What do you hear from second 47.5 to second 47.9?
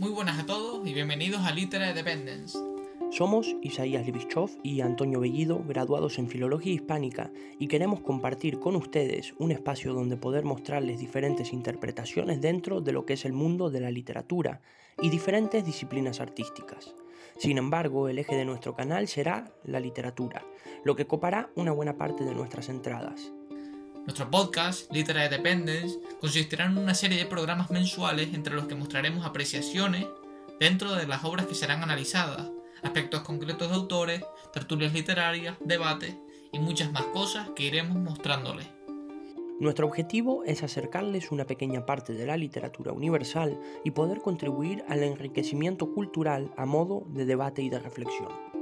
y de